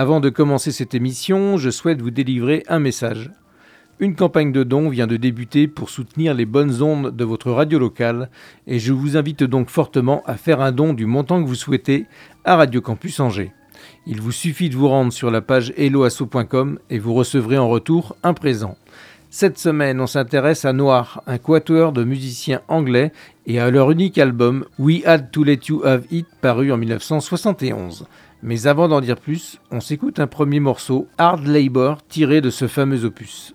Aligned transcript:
Avant 0.00 0.20
de 0.20 0.28
commencer 0.28 0.70
cette 0.70 0.94
émission, 0.94 1.56
je 1.56 1.70
souhaite 1.70 2.00
vous 2.00 2.12
délivrer 2.12 2.62
un 2.68 2.78
message. 2.78 3.32
Une 3.98 4.14
campagne 4.14 4.52
de 4.52 4.62
dons 4.62 4.90
vient 4.90 5.08
de 5.08 5.16
débuter 5.16 5.66
pour 5.66 5.90
soutenir 5.90 6.34
les 6.34 6.46
bonnes 6.46 6.82
ondes 6.82 7.16
de 7.16 7.24
votre 7.24 7.50
radio 7.50 7.80
locale 7.80 8.30
et 8.68 8.78
je 8.78 8.92
vous 8.92 9.16
invite 9.16 9.42
donc 9.42 9.70
fortement 9.70 10.22
à 10.24 10.36
faire 10.36 10.60
un 10.60 10.70
don 10.70 10.92
du 10.92 11.04
montant 11.04 11.42
que 11.42 11.48
vous 11.48 11.56
souhaitez 11.56 12.06
à 12.44 12.54
Radio 12.54 12.80
Campus 12.80 13.18
Angers. 13.18 13.50
Il 14.06 14.20
vous 14.20 14.30
suffit 14.30 14.70
de 14.70 14.76
vous 14.76 14.86
rendre 14.86 15.12
sur 15.12 15.32
la 15.32 15.40
page 15.40 15.72
helloasso.com 15.76 16.78
et 16.90 17.00
vous 17.00 17.14
recevrez 17.14 17.58
en 17.58 17.68
retour 17.68 18.14
un 18.22 18.34
présent. 18.34 18.76
Cette 19.30 19.58
semaine, 19.58 20.00
on 20.00 20.06
s'intéresse 20.06 20.64
à 20.64 20.72
Noir, 20.72 21.22
un 21.26 21.38
quatuor 21.38 21.92
de 21.92 22.02
musiciens 22.04 22.62
anglais, 22.68 23.12
et 23.46 23.58
à 23.58 23.70
leur 23.70 23.90
unique 23.90 24.16
album 24.16 24.64
We 24.78 25.02
Had 25.04 25.32
to 25.32 25.42
Let 25.42 25.60
You 25.68 25.84
Have 25.84 26.04
It, 26.10 26.26
paru 26.40 26.72
en 26.72 26.78
1971. 26.78 28.06
Mais 28.42 28.66
avant 28.66 28.88
d'en 28.88 29.00
dire 29.00 29.18
plus, 29.18 29.58
on 29.70 29.80
s'écoute 29.80 30.20
un 30.20 30.26
premier 30.26 30.60
morceau, 30.60 31.08
Hard 31.18 31.46
Labor, 31.46 31.98
tiré 32.06 32.40
de 32.40 32.50
ce 32.50 32.68
fameux 32.68 33.04
opus. 33.04 33.54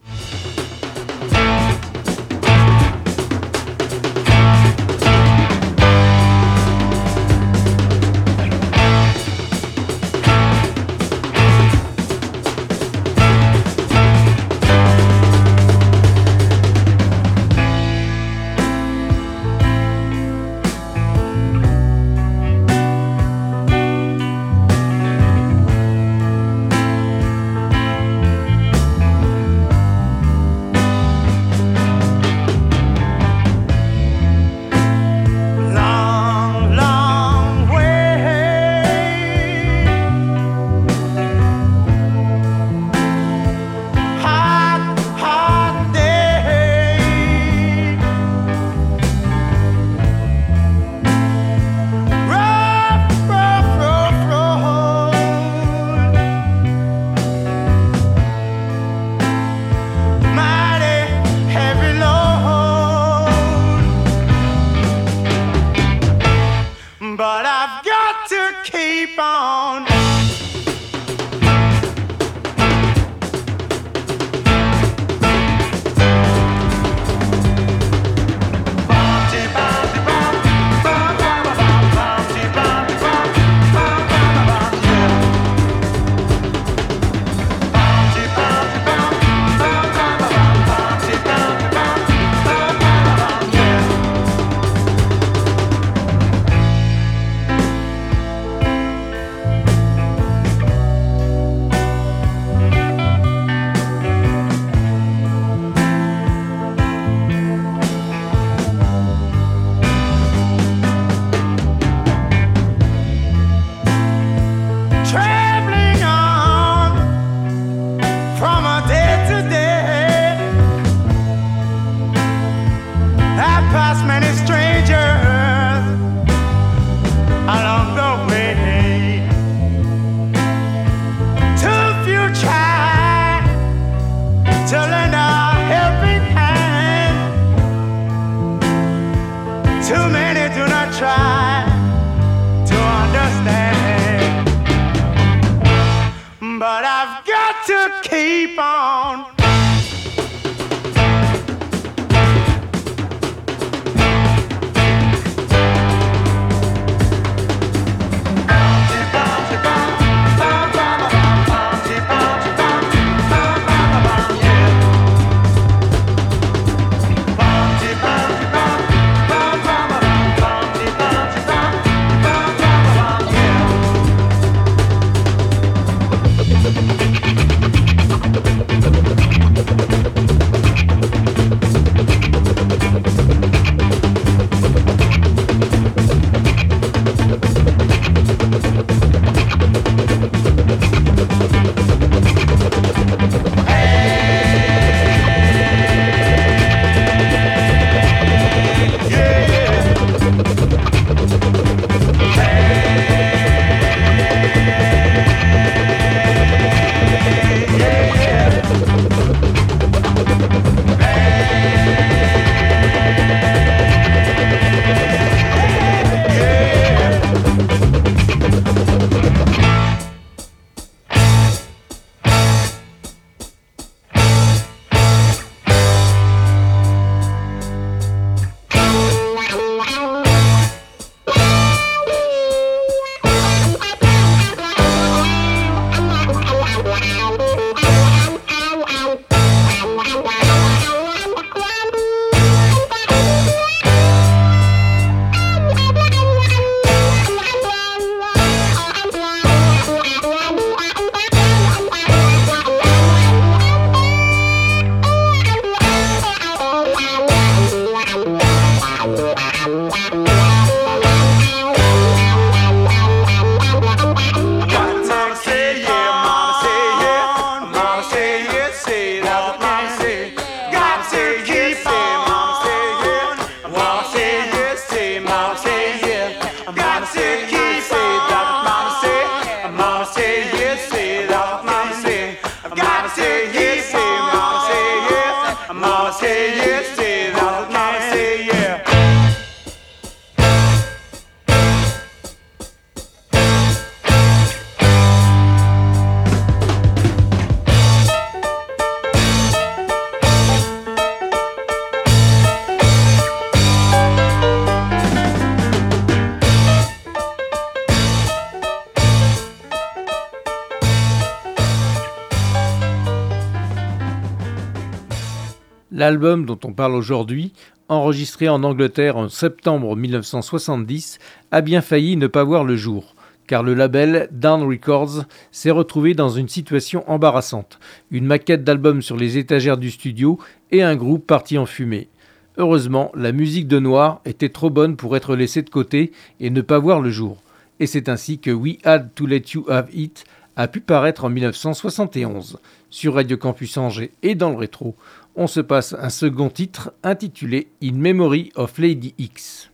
L'album 316.04 316.46
dont 316.46 316.60
on 316.66 316.74
parle 316.74 316.96
aujourd'hui, 316.96 317.54
enregistré 317.88 318.50
en 318.50 318.62
Angleterre 318.66 319.16
en 319.16 319.30
septembre 319.30 319.96
1970, 319.96 321.18
a 321.50 321.62
bien 321.62 321.80
failli 321.80 322.18
ne 322.18 322.28
pas 322.28 322.44
voir 322.44 322.66
le 322.66 322.76
jour, 322.76 323.16
car 323.48 323.64
le 323.64 323.74
label 323.74 324.28
Down 324.34 324.64
Records 324.64 325.24
s'est 325.54 325.72
retrouvé 325.72 326.14
dans 326.14 326.28
une 326.28 326.50
situation 326.50 327.10
embarrassante, 327.10 327.80
une 328.12 328.26
maquette 328.26 328.66
d'album 328.66 329.02
sur 329.02 329.16
les 329.16 329.38
étagères 329.38 329.78
du 329.78 329.92
studio 329.92 330.38
et 330.72 330.84
un 330.84 330.98
groupe 330.98 331.26
parti 331.26 331.58
en 331.58 331.66
fumée. 331.66 332.10
Heureusement, 332.58 333.10
la 333.16 333.32
musique 333.32 333.70
de 333.70 333.80
Noir 333.80 334.20
était 334.26 334.50
trop 334.50 334.70
bonne 334.70 334.98
pour 334.98 335.16
être 335.16 335.38
laissée 335.38 335.62
de 335.62 335.70
côté 335.70 336.12
et 336.42 336.50
ne 336.50 336.60
pas 336.60 336.80
voir 336.80 337.00
le 337.00 337.12
jour. 337.12 337.38
Et 337.80 337.88
c'est 337.88 338.10
ainsi 338.10 338.40
que 338.40 338.52
We 338.52 338.76
Had 338.84 339.16
to 339.16 339.26
Let 339.26 339.44
You 339.54 339.64
Have 339.70 339.88
It 339.94 340.26
a 340.58 340.68
pu 340.68 340.82
paraître 340.82 341.24
en 341.24 341.30
1971 341.30 342.60
sur 342.90 343.16
Radio 343.16 343.38
Campus 343.38 343.78
Angers 343.78 344.12
et 344.22 344.36
dans 344.36 344.52
le 344.52 344.58
rétro 344.58 344.96
on 345.36 345.48
se 345.48 345.60
passe 345.60 345.96
un 345.98 346.10
second 346.10 346.50
titre 346.50 346.94
intitulé 347.04 347.68
In 347.82 347.94
Memory 347.94 348.52
of 348.56 348.78
Lady 348.78 349.16
X. 349.18 349.73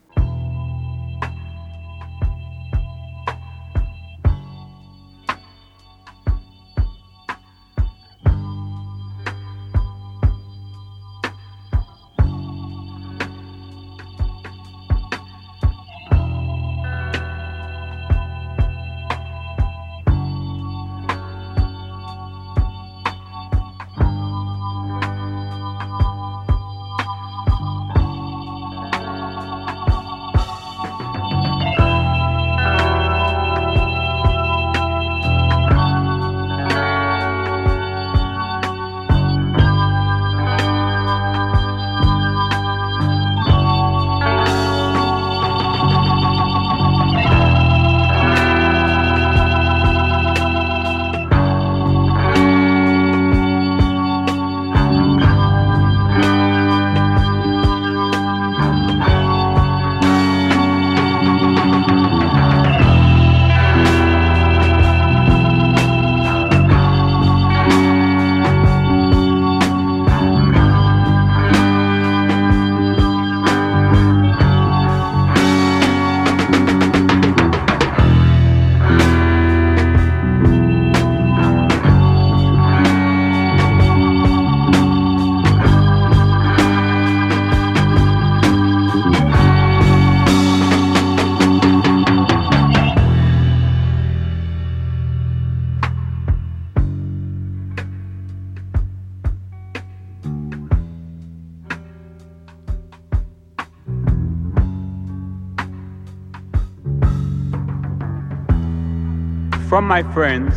my 109.89 110.03
friends, 110.13 110.53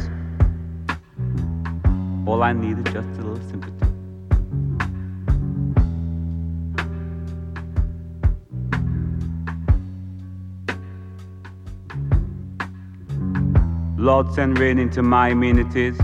all 2.29 2.43
I 2.43 2.53
need 2.53 2.87
is 2.87 2.93
just 2.93 3.09
a 3.19 3.23
little 3.23 3.41
sympathy. 3.49 3.87
Lord, 13.97 14.35
send 14.35 14.59
rain 14.59 14.79
into 14.79 15.03
my 15.03 15.31
amenities. 15.31 15.99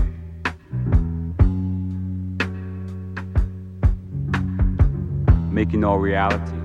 Making 5.51 5.83
all 5.83 5.99
reality. 5.99 6.58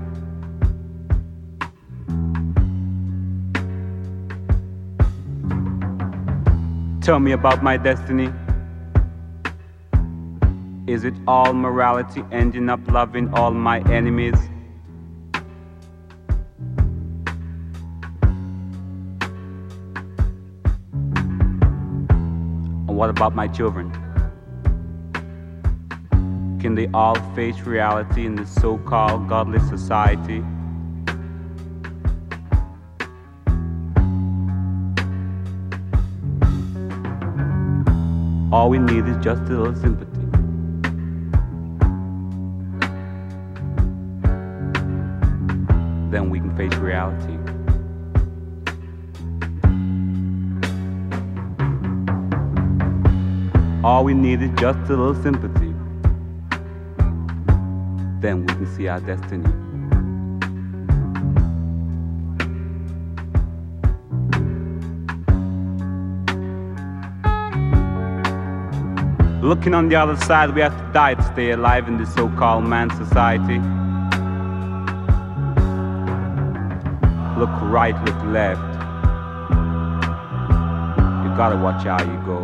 Tell 7.04 7.20
me 7.20 7.32
about 7.32 7.62
my 7.62 7.76
destiny. 7.76 8.32
Is 10.86 11.04
it 11.04 11.12
all 11.28 11.52
morality 11.52 12.24
ending 12.32 12.70
up 12.70 12.80
loving 12.90 13.28
all 13.34 13.50
my 13.50 13.80
enemies? 13.92 14.38
And 22.86 22.96
what 22.96 23.10
about 23.10 23.34
my 23.34 23.48
children? 23.48 23.92
Can 26.58 26.74
they 26.74 26.88
all 26.94 27.16
face 27.34 27.60
reality 27.60 28.24
in 28.24 28.36
this 28.36 28.50
so 28.54 28.78
called 28.78 29.28
godless 29.28 29.68
society? 29.68 30.42
All 38.64 38.70
we 38.70 38.78
need 38.78 39.06
is 39.06 39.22
just 39.22 39.42
a 39.42 39.60
little 39.60 39.74
sympathy. 39.74 40.26
Then 46.10 46.30
we 46.30 46.40
can 46.40 46.56
face 46.56 46.74
reality. 46.76 47.36
All 53.84 54.02
we 54.02 54.14
need 54.14 54.40
is 54.40 54.50
just 54.58 54.78
a 54.88 54.96
little 54.96 55.14
sympathy. 55.22 55.74
Then 58.22 58.46
we 58.46 58.54
can 58.54 58.74
see 58.74 58.88
our 58.88 59.00
destiny. 59.00 59.63
Looking 69.44 69.74
on 69.74 69.90
the 69.90 69.96
other 69.96 70.16
side, 70.16 70.54
we 70.54 70.62
have 70.62 70.74
to 70.74 70.92
die 70.94 71.12
to 71.12 71.22
stay 71.22 71.50
alive 71.50 71.86
in 71.86 71.98
this 71.98 72.14
so 72.14 72.30
called 72.30 72.64
man 72.64 72.88
society. 72.96 73.58
Look 77.38 77.50
right, 77.60 77.94
look 78.06 78.24
left. 78.24 78.62
You 81.22 81.36
gotta 81.36 81.56
watch 81.56 81.84
how 81.84 82.02
you 82.02 82.18
go. 82.24 82.40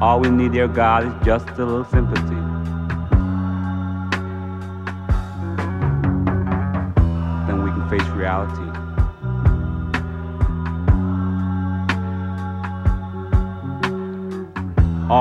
All 0.00 0.20
we 0.20 0.30
need, 0.30 0.52
dear 0.52 0.68
God, 0.68 1.04
is 1.04 1.26
just 1.26 1.46
a 1.50 1.66
little 1.66 1.84
sympathy. 1.84 2.55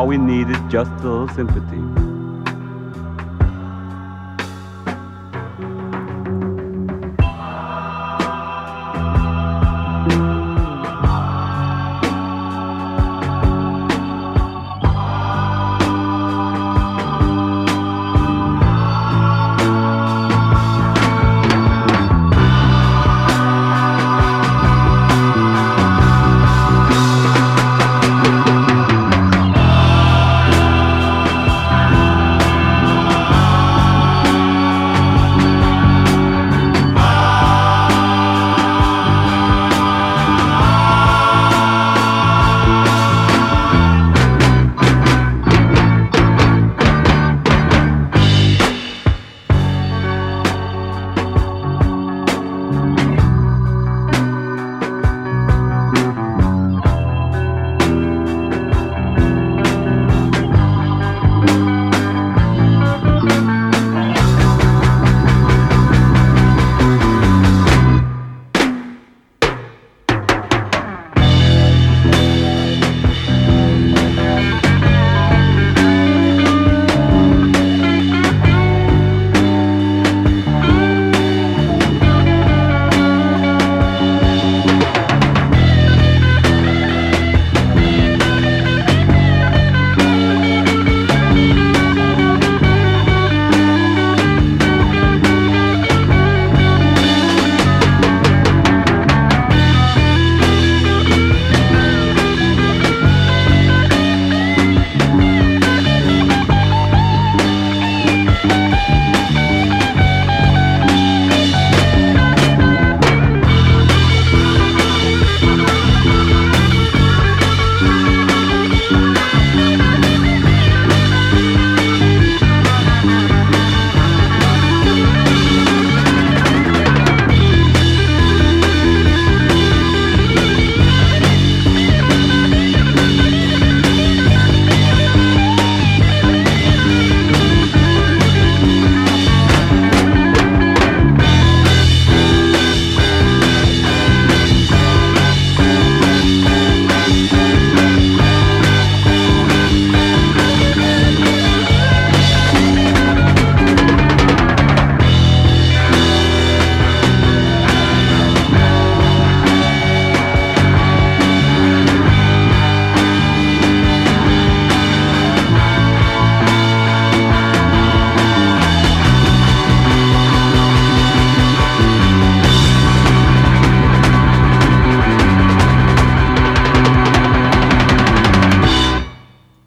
We 0.05 0.17
need 0.17 0.49
is 0.49 0.57
just 0.69 0.91
a 0.91 1.09
little 1.09 1.29
sympathy. 1.29 2.14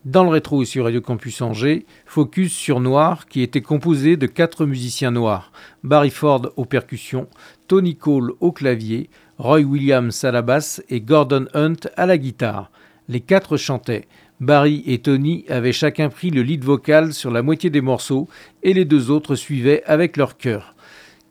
Dans 0.09 0.25
le 0.25 0.31
rétro 0.31 0.65
sur 0.65 0.85
Radio 0.85 1.03
Campus 1.03 1.43
Angers, 1.43 1.85
focus 2.07 2.55
sur 2.55 2.81
Noir 2.81 3.27
qui 3.27 3.43
était 3.43 3.61
composé 3.61 4.17
de 4.17 4.27
quatre 4.27 4.65
musiciens 4.65 5.11
noirs. 5.11 5.53
Barry 5.85 6.09
Ford 6.09 6.51
aux 6.57 6.65
percussions, 6.65 7.29
Tony 7.67 7.95
Cole 7.95 8.33
au 8.41 8.51
clavier, 8.51 9.11
Roy 9.37 9.61
Williams 9.61 10.25
à 10.25 10.31
la 10.31 10.41
basse 10.41 10.83
et 10.89 11.03
Gordon 11.03 11.45
Hunt 11.53 11.91
à 11.99 12.07
la 12.07 12.17
guitare. 12.17 12.71
Les 13.09 13.21
quatre 13.21 13.59
chantaient. 13.59 14.09
Barry 14.41 14.83
et 14.87 15.01
Tony 15.01 15.45
avaient 15.51 15.75
chacun 15.75 16.09
pris 16.09 16.31
le 16.31 16.41
lead 16.41 16.65
vocal 16.65 17.13
sur 17.13 17.31
la 17.31 17.43
moitié 17.43 17.69
des 17.69 17.83
morceaux 17.83 18.31
et 18.63 18.73
les 18.73 18.87
deux 18.87 19.11
autres 19.11 19.35
suivaient 19.35 19.83
avec 19.85 20.17
leur 20.17 20.39
chœur. 20.39 20.75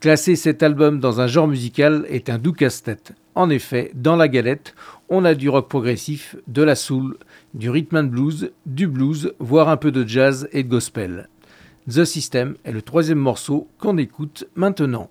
Classer 0.02 0.36
cet 0.36 0.62
album 0.62 1.00
dans 1.00 1.20
un 1.20 1.26
genre 1.26 1.48
musical 1.48 2.06
est 2.10 2.30
un 2.30 2.38
doux 2.38 2.54
casse-tête. 2.54 3.14
En 3.34 3.50
effet, 3.50 3.90
dans 3.96 4.16
la 4.16 4.28
galette, 4.28 4.76
on 5.10 5.26
a 5.26 5.34
du 5.34 5.50
rock 5.50 5.68
progressif, 5.68 6.36
de 6.48 6.62
la 6.62 6.76
soul, 6.76 7.18
du 7.58 7.72
rhythm 7.72 7.98
and 7.98 8.04
blues, 8.04 8.52
du 8.68 8.88
blues, 8.88 9.34
voire 9.40 9.70
un 9.70 9.78
peu 9.78 9.92
de 9.92 10.08
jazz 10.08 10.48
et 10.52 10.64
de 10.64 10.70
gospel. 10.70 11.28
The 11.90 12.06
System 12.06 12.56
est 12.64 12.72
le 12.72 12.84
troisième 12.84 13.18
morceau 13.18 13.68
qu'on 13.80 13.98
écoute 13.98 14.48
maintenant. 14.56 15.10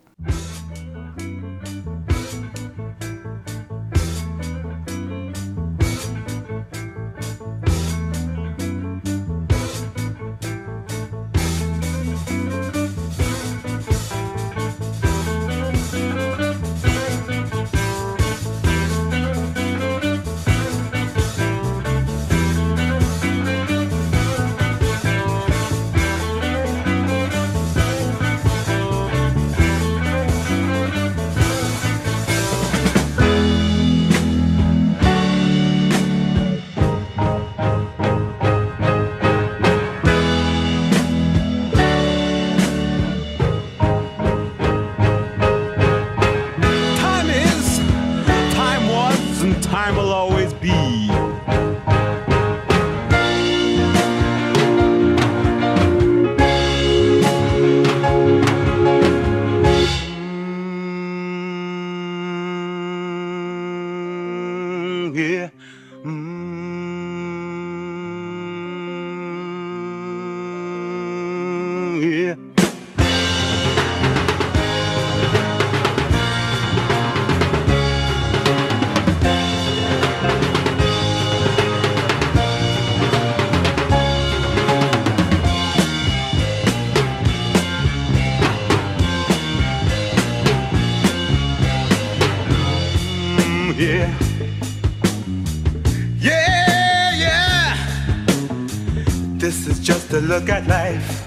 Look 100.27 100.49
at 100.49 100.67
life. 100.67 101.23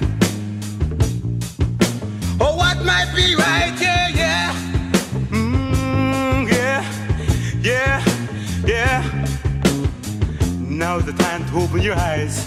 Oh, 2.41 2.57
what 2.57 2.83
might 2.83 3.11
be 3.15 3.33
right, 3.35 3.73
yeah, 3.79 4.09
yeah. 4.09 4.53
Mm, 5.29 6.51
yeah, 6.51 6.83
yeah, 7.61 8.03
yeah. 8.65 9.01
Now's 10.59 11.05
the 11.05 11.13
time 11.13 11.45
to 11.47 11.55
open 11.59 11.81
your 11.81 11.95
eyes. 11.95 12.45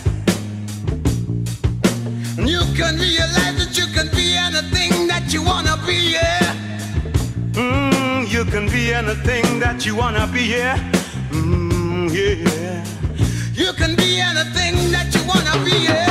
And 2.36 2.48
you 2.48 2.60
can 2.76 2.96
realize 2.98 3.56
that 3.60 3.72
you 3.74 3.86
can 3.94 4.08
be 4.14 4.36
anything 4.36 5.08
that 5.08 5.32
you 5.32 5.42
wanna 5.42 5.78
be, 5.86 6.12
yeah. 6.12 6.54
Mm, 7.52 8.30
you 8.30 8.44
can 8.44 8.68
be 8.68 8.92
anything 8.92 9.58
that 9.60 9.86
you 9.86 9.96
wanna 9.96 10.26
be, 10.26 10.42
yeah. 10.42 10.76
Mm, 11.30 12.12
yeah. 12.12 12.84
You 13.54 13.72
can 13.72 13.96
be 13.96 14.20
anything 14.20 14.90
that 14.92 15.14
you 15.14 15.22
wanna 15.26 15.64
be, 15.64 15.84
yeah. 15.84 16.01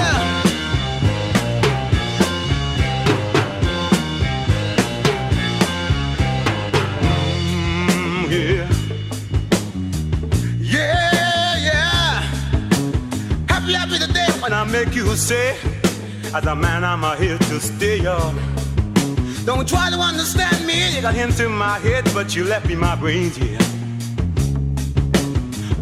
Make 14.71 14.95
you 14.95 15.05
say, 15.17 15.57
as 16.33 16.45
a 16.45 16.55
man, 16.55 16.85
I'm 16.85 17.03
here 17.17 17.37
to 17.37 17.59
stay, 17.59 18.01
y'all. 18.01 18.33
Don't 19.43 19.67
try 19.67 19.89
to 19.89 19.97
understand 19.97 20.65
me, 20.65 20.95
you 20.95 21.01
got 21.01 21.13
hints 21.13 21.39
in 21.41 21.51
my 21.51 21.77
head, 21.79 22.05
but 22.13 22.35
you 22.35 22.45
left 22.45 22.67
me 22.67 22.75
my 22.75 22.95
brains, 22.95 23.37
yeah. 23.37 23.57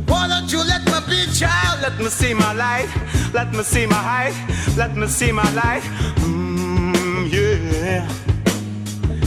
Why 0.08 0.28
don't 0.28 0.52
you 0.52 0.64
let 0.64 0.84
me 0.86 1.00
be 1.08 1.32
child? 1.32 1.82
Let 1.82 2.00
me 2.00 2.08
see 2.08 2.34
my 2.34 2.54
light, 2.54 2.90
let 3.32 3.54
me 3.54 3.62
see 3.62 3.86
my 3.86 3.96
height, 3.96 4.36
let 4.76 4.96
me 4.98 5.06
see 5.06 5.32
my 5.32 5.50
light, 5.54 5.84
mmm, 6.24 7.32
yeah. 7.32 8.10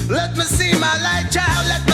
Let 0.08 0.36
me 0.36 0.42
see 0.42 0.72
my 0.72 0.94
light, 1.02 1.30
child, 1.30 1.68
let 1.68 1.91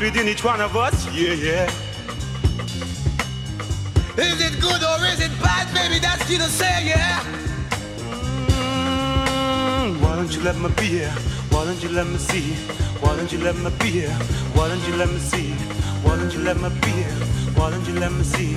within 0.00 0.28
each 0.28 0.42
one 0.42 0.60
of 0.60 0.76
us, 0.76 1.06
yeah, 1.14 1.34
yeah. 1.34 1.64
Is 4.16 4.40
it 4.40 4.60
good 4.60 4.82
or 4.82 5.04
is 5.06 5.20
it 5.20 5.30
bad, 5.40 5.72
baby? 5.74 5.98
That's 5.98 6.28
you 6.30 6.38
to 6.38 6.44
say, 6.44 6.86
yeah. 6.86 7.20
Mm, 8.48 10.00
why 10.00 10.16
don't 10.16 10.34
you 10.34 10.42
let 10.42 10.56
me 10.58 10.68
be 10.76 10.84
here? 10.84 11.10
Why 11.50 11.64
don't 11.64 11.82
you 11.82 11.90
let 11.90 12.06
me 12.06 12.16
see? 12.16 12.54
Why 13.00 13.14
don't 13.16 13.30
you 13.30 13.38
let 13.38 13.56
me 13.56 13.70
be 13.78 13.90
here? 13.90 14.14
Why 14.54 14.68
don't 14.68 14.86
you 14.88 14.96
let 14.96 15.10
me 15.10 15.18
see? 15.18 15.79
Why 16.10 16.16
don't 16.16 16.34
you 16.34 16.40
let 16.40 16.56
me 16.56 16.68
be? 16.82 16.90
Why 17.54 17.70
don't 17.70 17.86
you 17.86 17.94
let 17.94 18.10
me 18.10 18.24
see? 18.24 18.54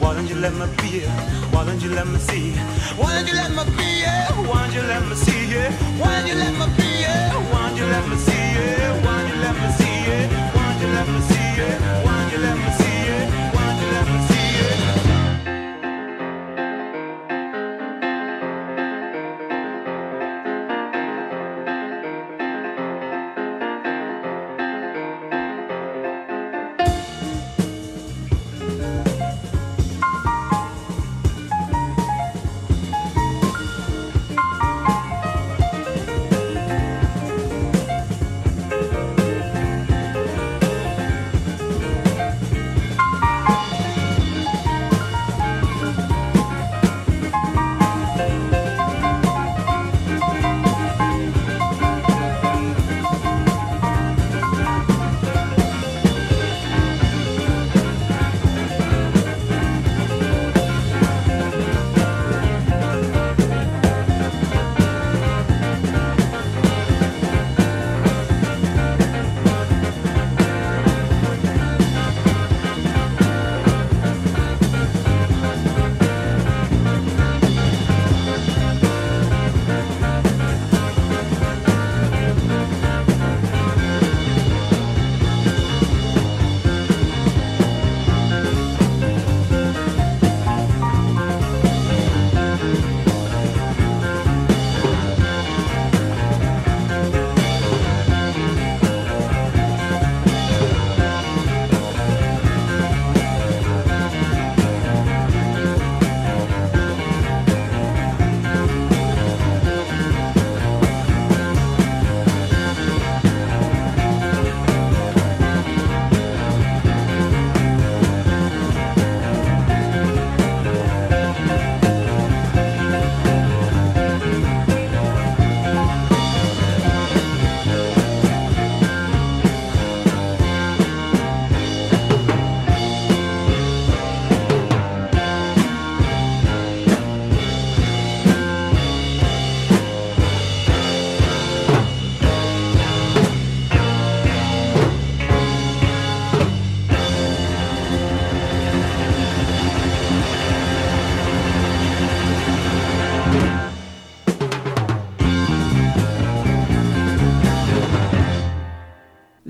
Why 0.00 0.14
don't 0.14 0.26
you 0.26 0.34
let 0.34 0.52
me 0.54 0.66
be? 0.78 1.06
Why 1.54 1.64
don't 1.64 1.80
you 1.80 1.90
let 1.90 2.04
me 2.08 2.18
see? 2.18 2.50
Why 2.98 3.14
don't 3.14 3.28
you 3.28 3.34
let 3.34 3.50
me 3.52 3.62
be? 3.76 4.02
Why 4.50 4.66
don't 4.66 4.74
you 4.74 4.82
let 4.82 5.06
me 5.06 5.14
see? 5.14 5.52
Yeah. 5.52 5.70
Why 6.00 6.18
don't 6.18 6.26
you 6.26 6.34
let 6.34 6.52
me 6.58 6.66
be? 6.76 7.04
Why 7.52 7.68
don't 7.68 7.76
you 7.76 7.84
let 7.86 8.08
me 8.08 8.16
see? 8.16 8.32
Yeah. 8.32 9.04
Why 9.04 9.22
don't 9.22 9.28
you 9.30 9.36
let 9.40 9.54
me 9.54 9.68
see? 9.78 9.84
Yeah. 9.86 10.52
Why 10.52 10.72
don't 10.72 10.80
you 10.82 10.94
let 10.96 11.08
me 11.08 11.20
see? 11.20 11.62
Yeah. 11.62 12.05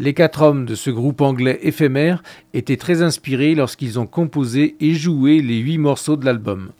Les 0.06 0.14
quatre 0.14 0.42
hommes 0.42 0.66
de 0.66 0.76
ce 0.76 0.88
groupe 0.88 1.20
anglais 1.20 1.58
éphémère 1.62 2.22
étaient 2.54 2.76
très 2.76 3.02
inspirés 3.02 3.56
lorsqu'ils 3.56 3.98
ont 3.98 4.06
composé 4.06 4.76
et 4.78 4.94
joué 4.94 5.42
les 5.42 5.58
huit 5.58 5.78
morceaux 5.78 6.14
de 6.14 6.24
l'album. 6.24 6.70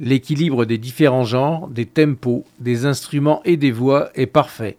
L'équilibre 0.00 0.66
des 0.66 0.76
différents 0.76 1.24
genres, 1.24 1.68
des 1.68 1.86
tempos, 1.86 2.44
des 2.60 2.84
instruments 2.84 3.40
et 3.46 3.56
des 3.56 3.70
voix 3.70 4.10
est 4.14 4.26
parfait. 4.26 4.76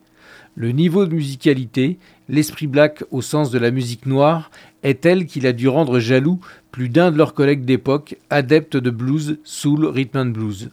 Le 0.54 0.70
niveau 0.72 1.08
de 1.08 1.16
musicalité, 1.16 1.98
l'esprit 2.30 2.68
black 2.68 3.04
au 3.10 3.24
sens 3.24 3.50
de 3.50 3.58
la 3.58 3.72
musique 3.72 4.06
noire, 4.06 4.52
est 4.84 5.02
tel 5.02 5.26
qu'il 5.26 5.48
a 5.48 5.52
dû 5.52 5.68
rendre 5.68 5.98
jaloux 5.98 6.40
plus 6.72 6.90
d'un 6.90 7.10
de 7.10 7.18
leurs 7.18 7.34
collègues 7.34 7.66
d'époque, 7.66 8.18
adeptes 8.30 8.78
de 8.78 8.92
blues, 8.92 9.40
soul, 9.44 9.84
rhythm 9.84 10.18
and 10.20 10.26
blues. 10.28 10.70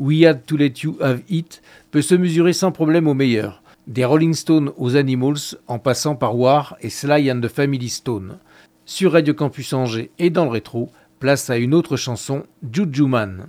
We 0.00 0.24
Had 0.24 0.46
to 0.46 0.56
Let 0.56 0.72
You 0.82 0.96
Have 1.00 1.20
It 1.28 1.62
peut 1.92 2.02
se 2.02 2.16
mesurer 2.16 2.52
sans 2.52 2.72
problème 2.72 3.06
au 3.06 3.14
meilleur 3.14 3.61
des 3.86 4.04
Rolling 4.04 4.34
Stones 4.34 4.72
aux 4.76 4.96
Animals 4.96 5.56
en 5.66 5.78
passant 5.78 6.14
par 6.14 6.36
War 6.38 6.76
et 6.80 6.90
Sly 6.90 7.30
and 7.30 7.40
the 7.40 7.48
Family 7.48 7.88
Stone. 7.88 8.38
Sur 8.84 9.12
Radio 9.12 9.34
Campus 9.34 9.72
Angers 9.72 10.10
et 10.18 10.30
dans 10.30 10.44
le 10.44 10.50
rétro, 10.50 10.90
place 11.18 11.50
à 11.50 11.56
une 11.56 11.74
autre 11.74 11.96
chanson, 11.96 12.44
Juju 12.62 13.06
Man. 13.06 13.48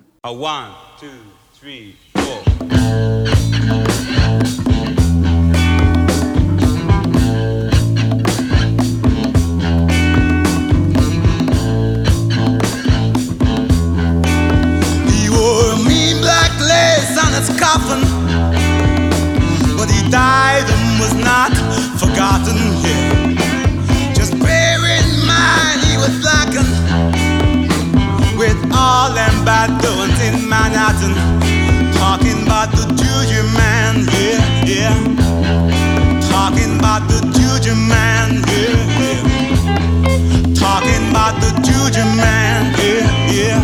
Juju 37.64 37.76
man, 37.76 38.44
yeah, 38.48 39.00
yeah. 39.00 40.54
Talking 40.54 41.10
about 41.12 41.40
the 41.40 41.50
Juju 41.64 42.04
man, 42.18 42.76
yeah, 42.78 43.32
yeah. 43.32 43.64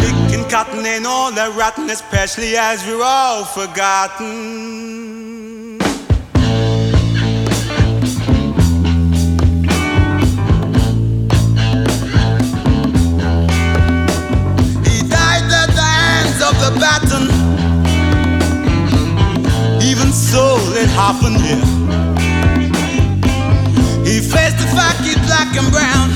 Picking 0.00 0.48
cotton 0.48 0.86
ain't 0.86 1.04
all 1.04 1.32
that 1.32 1.52
rotten, 1.56 1.90
especially 1.90 2.56
as 2.56 2.86
we're 2.86 3.02
all 3.02 3.44
forgotten. 3.44 4.93
It 20.84 20.90
happened, 20.90 21.36
a. 21.36 21.56
He 24.04 24.20
faced 24.20 24.58
the 24.58 24.68
fact 24.76 25.00
he's 25.00 25.16
black 25.24 25.56
and 25.56 25.70
brown. 25.72 26.10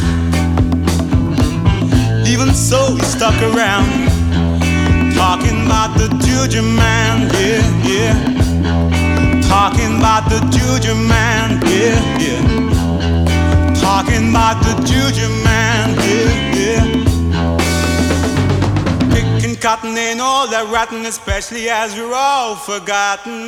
Even 2.26 2.52
so, 2.54 2.94
he 2.94 3.00
stuck 3.00 3.40
around. 3.40 3.88
Talking 5.14 5.64
about 5.64 5.96
the 5.96 6.08
Juju 6.20 6.60
man, 6.60 7.30
yeah, 7.32 7.64
yeah. 7.88 8.14
Talking 9.48 9.96
about 9.96 10.28
the 10.28 10.40
Juju 10.52 10.94
man, 10.94 11.62
yeah, 11.64 11.98
yeah. 12.20 12.42
Talking 13.80 14.28
about 14.28 14.62
the 14.66 14.74
Juju 14.84 15.28
man, 15.44 15.96
yeah, 16.04 16.58
yeah. 16.60 16.84
Picking 19.14 19.56
cotton 19.56 19.96
ain't 19.96 20.20
all 20.20 20.46
that 20.48 20.68
rotten, 20.70 21.06
especially 21.06 21.70
as 21.70 21.96
we're 21.96 22.12
all 22.12 22.54
forgotten. 22.54 23.47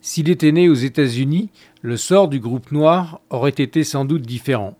S'il 0.00 0.30
était 0.30 0.52
né 0.52 0.70
aux 0.70 0.74
États-Unis, 0.74 1.50
le 1.82 1.98
sort 1.98 2.28
du 2.28 2.40
groupe 2.40 2.72
noir 2.72 3.20
aurait 3.28 3.50
été 3.50 3.84
sans 3.84 4.06
doute 4.06 4.22
différent. 4.22 4.74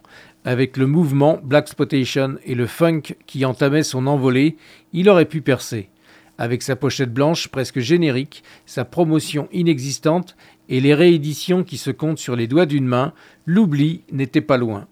Avec 0.47 0.79
le 0.79 0.87
mouvement 0.87 1.39
Black 1.43 1.69
Spotation 1.69 2.37
et 2.47 2.55
le 2.55 2.67
funk 2.67 3.03
qui 3.27 3.45
entamait 3.45 3.83
son 3.83 4.07
envolée, 4.07 4.57
il 4.95 5.11
aurait 5.11 5.27
pu 5.27 5.43
percer. 5.43 5.91
Avec 6.39 6.63
sa 6.63 6.77
pochette 6.77 7.13
blanche 7.13 7.49
presque 7.49 7.81
générique, 7.81 8.43
sa 8.65 8.87
promotion 8.87 9.49
inexistante 9.53 10.35
et 10.71 10.81
les 10.81 10.95
rééditions 10.95 11.63
qui 11.63 11.77
se 11.77 11.91
comptent 11.91 12.19
sur 12.19 12.37
les 12.37 12.47
doigts 12.47 12.65
d'une 12.65 12.87
main, 12.87 13.13
l'oubli 13.45 14.03
n'était 14.11 14.41
pas 14.41 14.57
loin. 14.57 14.87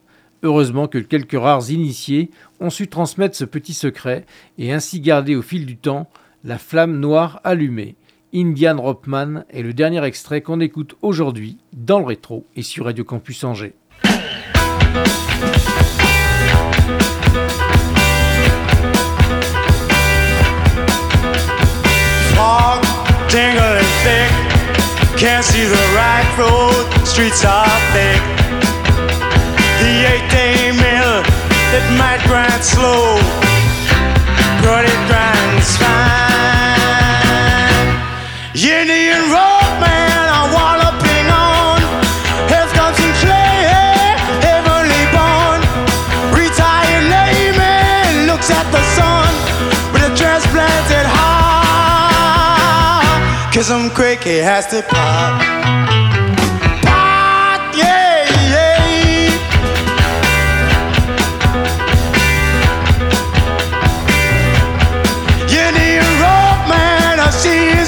Heureusement 0.45 0.89
que 0.89 0.99
quelques 0.99 1.41
rares 1.41 1.71
initiés 1.71 2.31
ont 2.61 2.69
su 2.69 2.87
transmettre 2.89 3.35
ce 3.35 3.47
petit 3.47 3.73
secret 3.73 4.27
et 4.59 4.75
ainsi 4.75 5.01
garder 5.01 5.35
au 5.37 5.41
fil 5.41 5.65
du 5.65 5.79
temps 5.79 6.07
la 6.45 6.59
flamme 6.59 7.01
noire 7.01 7.41
allumée. 7.45 7.97
Indian 8.35 8.77
Ropman 8.77 9.47
est 9.49 9.63
le 9.63 9.73
dernier 9.73 10.05
extrait 10.05 10.43
qu'on 10.43 10.61
écoute 10.61 10.97
aujourd'hui 11.01 11.57
dans 11.73 11.99
le 11.99 12.05
rétro 12.05 12.45
et 12.57 12.63
sur 12.63 12.85
Radio 12.85 13.05
Campus 13.05 13.43
Angers. 13.43 13.75
The 27.35 28.44
eight-day 29.89 30.73
mill, 30.73 31.23
it 31.77 31.85
might 31.99 32.23
grind 32.27 32.65
slow, 32.65 33.19
but 34.63 34.85
it 34.85 35.01
grinds 35.09 35.77
fine. 35.77 36.05
Indian 38.55 39.23
road 39.35 39.73
man, 39.81 40.25
I 40.41 40.43
wanna 40.57 40.91
ping 41.05 41.29
on. 41.29 41.81
Here's 42.49 42.73
comes 42.73 42.97
some 42.97 43.15
clay, 43.21 44.17
heavenly 44.47 45.05
born. 45.13 45.61
Retired 46.33 47.05
layman 47.13 48.27
looks 48.27 48.51
at 48.51 48.67
the 48.73 48.83
sun 48.97 49.33
with 49.93 50.03
a 50.11 50.13
transplanted 50.17 51.07
heart. 51.17 53.05
Cause 53.53 53.67
some 53.67 53.91
cricket 53.91 54.45
has 54.45 54.67
to 54.69 54.83
pop. 54.83 55.64
Cricket 67.45 67.87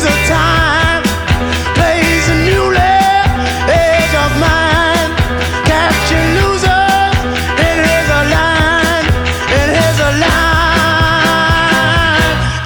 has 9.77 9.99
a 10.01 10.11
line 10.21 11.47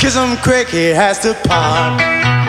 cuz 0.00 0.16
I'm 0.16 0.37
quick 0.38 0.74
it 0.74 0.96
has 0.96 1.18
to 1.20 1.35
part. 1.35 2.39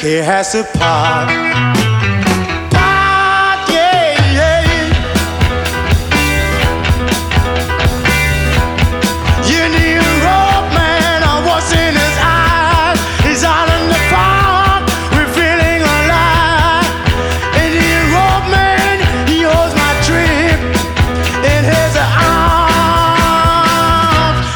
he 0.00 0.14
has 0.14 0.52
to 0.52 0.62
part. 0.78 1.28
Part, 2.70 3.68
yeah, 3.68 4.14
yeah. 4.38 4.62
You 9.44 9.62
need 9.74 9.98
a 9.98 10.14
rope, 10.22 10.70
man. 10.78 11.22
I 11.22 11.42
was 11.50 11.72
in 11.72 11.94
his 11.98 12.16
eyes. 12.22 12.98
He's 13.26 13.42
out 13.42 13.68
in 13.68 13.88
the 13.90 13.98
park. 14.14 14.86
We're 15.12 15.32
feeling 15.34 15.82
alive. 15.82 16.86
And 17.58 17.70
he 17.74 17.90
rope, 18.14 18.46
man. 18.54 19.02
He 19.26 19.42
holds 19.42 19.74
my 19.74 19.92
trip 20.06 20.60
in 21.42 21.62
his 21.74 21.92
arms. 22.78 23.58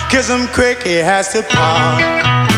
Kiss 0.09 0.29
him 0.31 0.47
quick, 0.55 0.83
he 0.85 0.97
has 0.97 1.33
to 1.33 1.43
part. 1.43 2.52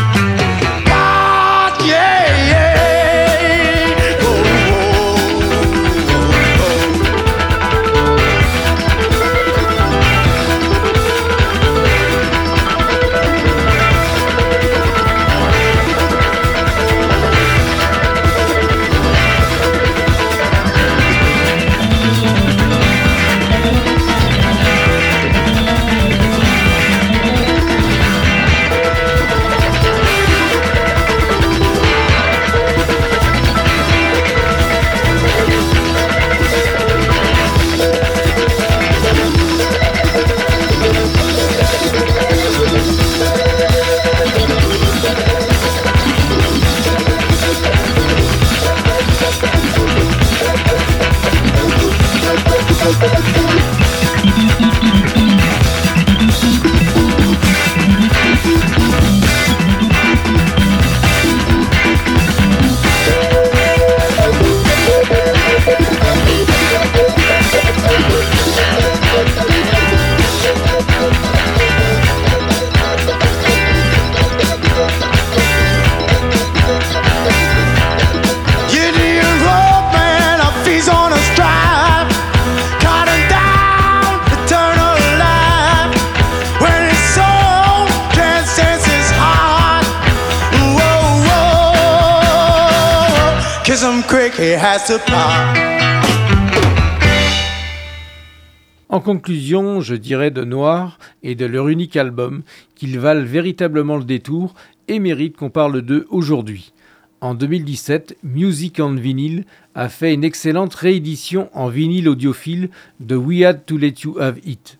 En 98.89 98.99
conclusion, 98.99 99.79
je 99.79 99.95
dirais 99.95 100.31
de 100.31 100.43
Noir 100.43 100.99
et 101.23 101.35
de 101.35 101.45
leur 101.45 101.69
unique 101.69 101.95
album 101.95 102.43
qu'ils 102.75 102.99
valent 102.99 103.23
véritablement 103.23 103.95
le 103.95 104.03
détour 104.03 104.53
et 104.89 104.99
méritent 104.99 105.37
qu'on 105.37 105.49
parle 105.49 105.81
d'eux 105.81 106.05
aujourd'hui. 106.09 106.73
En 107.21 107.35
2017, 107.35 108.17
Music 108.23 108.81
on 108.81 108.95
Vinyl 108.95 109.45
a 109.75 109.87
fait 109.87 110.13
une 110.13 110.25
excellente 110.25 110.75
réédition 110.75 111.49
en 111.53 111.69
vinyle 111.69 112.09
audiophile 112.09 112.69
de 112.99 113.15
We 113.15 113.43
Had 113.45 113.65
to 113.65 113.77
Let 113.77 113.93
You 114.03 114.19
Have 114.19 114.39
It. 114.43 114.77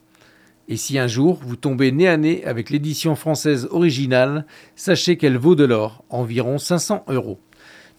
Et 0.68 0.76
si 0.76 1.00
un 1.00 1.08
jour 1.08 1.40
vous 1.42 1.56
tombez 1.56 1.94
nez 1.94 2.10
à 2.10 2.18
nez 2.18 2.44
avec 2.44 2.70
l'édition 2.70 3.16
française 3.16 3.70
originale, 3.72 4.46
sachez 4.76 5.16
qu'elle 5.16 5.38
vaut 5.38 5.56
de 5.56 5.64
l'or, 5.64 6.04
environ 6.10 6.58
500 6.58 7.06
euros. 7.08 7.40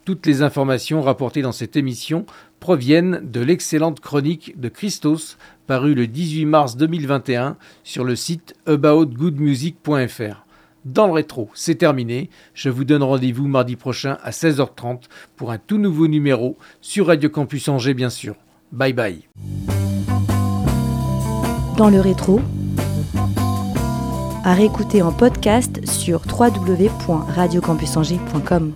Toutes 0.07 0.25
les 0.25 0.41
informations 0.43 1.03
rapportées 1.03 1.43
dans 1.43 1.51
cette 1.51 1.75
émission 1.75 2.27
proviennent 2.61 3.19
de 3.25 3.41
l'excellente 3.41 3.99
chronique 3.99 4.55
de 4.57 4.69
Christos 4.69 5.37
parue 5.67 5.97
le 5.97 6.07
18 6.07 6.45
mars 6.45 6.77
2021 6.77 7.57
sur 7.83 8.05
le 8.05 8.15
site 8.15 8.55
aboutgoodmusic.fr. 8.67 10.47
Dans 10.85 11.09
le 11.09 11.13
rétro, 11.13 11.51
c'est 11.55 11.75
terminé. 11.75 12.31
Je 12.55 12.71
vous 12.71 12.85
donne 12.85 13.03
rendez-vous 13.03 13.49
mardi 13.49 13.75
prochain 13.75 14.19
à 14.23 14.31
16h30 14.31 15.07
pour 15.35 15.51
un 15.51 15.59
tout 15.59 15.79
nouveau 15.79 16.07
numéro 16.07 16.57
sur 16.81 17.09
Radio 17.09 17.29
Campus 17.29 17.67
Angers 17.67 17.95
bien 17.95 18.11
sûr. 18.11 18.37
Bye 18.71 18.93
bye. 18.93 19.27
Dans 21.77 21.91
le 21.91 22.01
rétro, 22.01 22.41
à 24.45 24.55
réécouter 24.55 25.03
en 25.03 25.11
podcast 25.11 25.85
sur 25.85 26.23
www.radiocampusangers.com. 26.29 28.73